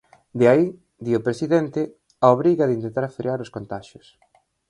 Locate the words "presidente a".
1.27-2.27